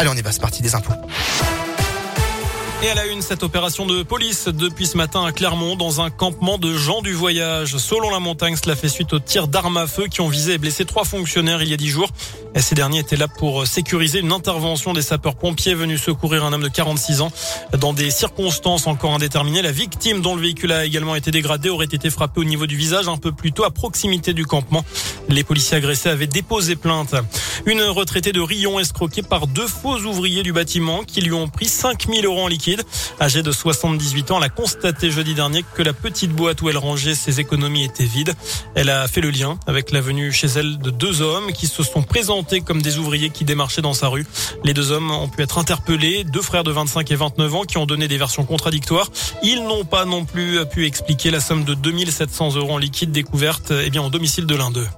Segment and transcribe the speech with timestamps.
[0.00, 0.92] Allez, on y va, c'est parti des infos.
[2.80, 6.10] Et à la une, cette opération de police depuis ce matin à Clermont dans un
[6.10, 7.76] campement de gens du voyage.
[7.76, 10.58] Selon la montagne, cela fait suite aux tirs d'armes à feu qui ont visé et
[10.58, 12.08] blessé trois fonctionnaires il y a dix jours.
[12.54, 16.68] Ces derniers étaient là pour sécuriser une intervention des sapeurs-pompiers venus secourir un homme de
[16.68, 17.32] 46 ans.
[17.76, 21.86] Dans des circonstances encore indéterminées, la victime dont le véhicule a également été dégradé aurait
[21.86, 24.84] été frappée au niveau du visage un peu plus tôt à proximité du campement.
[25.28, 27.16] Les policiers agressés avaient déposé plainte.
[27.66, 31.66] Une retraitée de Rion escroquée par deux faux ouvriers du bâtiment qui lui ont pris
[31.66, 32.67] 5000 euros en liquide
[33.20, 36.76] Âgée de 78 ans, elle a constaté jeudi dernier que la petite boîte où elle
[36.76, 38.34] rangeait ses économies était vide.
[38.74, 41.82] Elle a fait le lien avec la venue chez elle de deux hommes qui se
[41.82, 44.26] sont présentés comme des ouvriers qui démarchaient dans sa rue.
[44.64, 47.78] Les deux hommes ont pu être interpellés, deux frères de 25 et 29 ans qui
[47.78, 49.10] ont donné des versions contradictoires.
[49.42, 53.72] Ils n'ont pas non plus pu expliquer la somme de 2700 euros en liquide découverte
[53.84, 54.88] eh bien, au domicile de l'un d'eux.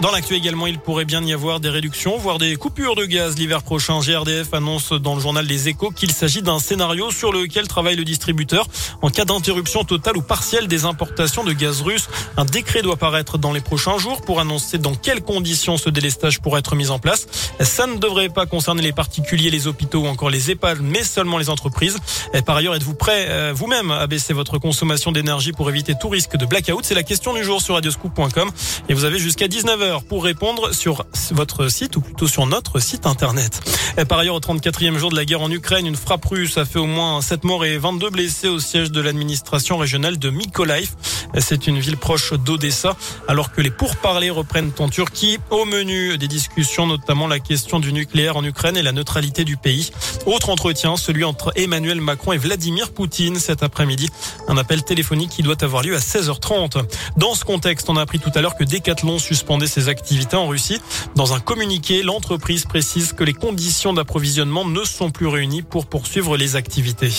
[0.00, 3.36] Dans l'actu également, il pourrait bien y avoir des réductions, voire des coupures de gaz
[3.36, 3.98] l'hiver prochain.
[3.98, 8.04] GRDF annonce dans le journal Les Échos qu'il s'agit d'un scénario sur lequel travaille le
[8.04, 8.68] distributeur
[9.02, 12.08] en cas d'interruption totale ou partielle des importations de gaz russe.
[12.36, 16.40] Un décret doit paraître dans les prochains jours pour annoncer dans quelles conditions ce délestage
[16.40, 17.26] pourrait être mis en place.
[17.58, 21.38] Ça ne devrait pas concerner les particuliers, les hôpitaux ou encore les EHPAD, mais seulement
[21.38, 21.98] les entreprises.
[22.34, 26.08] Et par ailleurs, êtes-vous prêt euh, vous-même à baisser votre consommation d'énergie pour éviter tout
[26.08, 26.84] risque de blackout?
[26.84, 28.48] C'est la question du jour sur radioscoop.com
[28.88, 33.06] et vous avez jusqu'à 19h pour répondre sur votre site ou plutôt sur notre site
[33.06, 33.60] internet.
[34.08, 36.78] par ailleurs, au 34e jour de la guerre en Ukraine, une frappe russe a fait
[36.78, 40.90] au moins 7 morts et 22 blessés au siège de l'administration régionale de Mykolaiv.
[41.36, 42.96] C'est une ville proche d'Odessa,
[43.28, 45.38] alors que les pourparlers reprennent en Turquie.
[45.50, 49.56] Au menu des discussions, notamment la question du nucléaire en Ukraine et la neutralité du
[49.56, 49.90] pays.
[50.26, 54.08] Autre entretien, celui entre Emmanuel Macron et Vladimir Poutine cet après-midi.
[54.48, 56.84] Un appel téléphonique qui doit avoir lieu à 16h30.
[57.16, 60.48] Dans ce contexte, on a appris tout à l'heure que Decathlon suspendait ses activités en
[60.48, 60.80] Russie.
[61.14, 66.36] Dans un communiqué, l'entreprise précise que les conditions d'approvisionnement ne sont plus réunies pour poursuivre
[66.36, 67.12] les activités.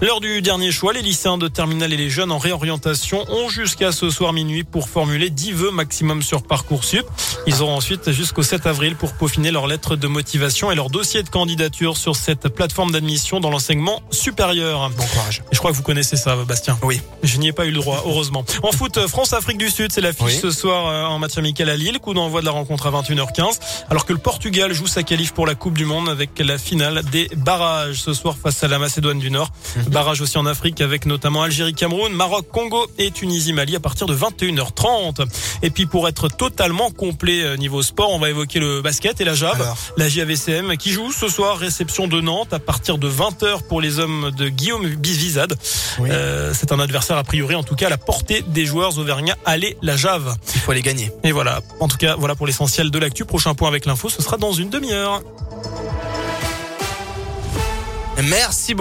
[0.00, 3.92] L'heure du dernier choix, les lycéens de terminale et les jeunes en réorientation ont jusqu'à
[3.92, 7.06] ce soir minuit pour formuler 10 vœux maximum sur Parcoursup.
[7.46, 11.22] Ils auront ensuite jusqu'au 7 avril pour peaufiner leur lettre de motivation et leur dossier
[11.22, 14.90] de candidature sur cette plateforme d'admission dans l'enseignement supérieur.
[14.90, 15.42] Bon courage.
[15.52, 16.78] je crois que vous connaissez ça, Bastien.
[16.82, 17.00] Oui.
[17.22, 18.44] Je n'y ai pas eu le droit, heureusement.
[18.62, 21.98] En foot, France-Afrique du Sud, c'est l'affiche ce soir euh, en match amical à Lille.
[22.00, 23.58] Coup d'envoi de la rencontre à 21h15.
[23.88, 27.02] Alors que le Portugal joue sa qualif pour la Coupe du Monde avec la finale
[27.10, 29.50] des barrages ce soir face à la Macédoine du Nord.
[29.76, 29.84] Mhm.
[29.84, 34.06] Barrage aussi en Afrique avec notamment Algérie, Cameroun, Maroc, Congo et Tunisie, Mali à partir
[34.06, 35.26] de 21h30.
[35.62, 39.24] Et puis pour être totalement complet euh, niveau sport, on va évoquer le basket et
[39.24, 39.58] la JAB.
[39.96, 43.98] La JAVCM qui joue ce soir réception de Nantes à partir de 20h pour les
[43.98, 45.54] hommes de Guillaume Bizvizade.
[46.00, 49.36] Euh, c'est un adversaire a priori en tout cas à la portée des joueurs auvergnats.
[49.44, 50.36] Allez la Jave.
[50.54, 51.10] Il faut aller gagner.
[51.24, 51.60] Et voilà.
[51.80, 53.24] En tout cas, voilà pour l'essentiel de l'actu.
[53.24, 55.22] Prochain point avec l'info, ce sera dans une demi-heure.
[58.22, 58.78] Merci beaucoup.